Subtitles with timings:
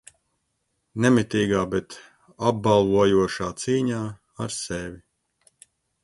[1.03, 1.97] Nemitīgā, bet
[2.51, 3.99] apbalvojošā cīņā
[4.47, 5.61] ar sevi.